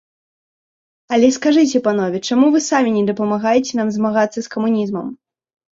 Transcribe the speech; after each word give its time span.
Але 1.17 1.27
скажыце, 1.37 1.83
панове, 1.89 2.23
чаму 2.31 2.45
вы 2.57 2.65
самі 2.71 2.89
не 2.99 3.03
дапамагаеце 3.11 3.73
нам 3.83 3.89
змагацца 4.01 4.37
з 4.41 4.47
камунізмам? 4.57 5.07